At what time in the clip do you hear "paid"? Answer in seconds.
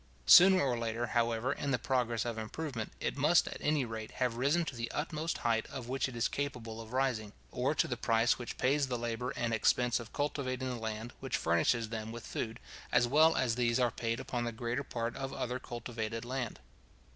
13.91-14.19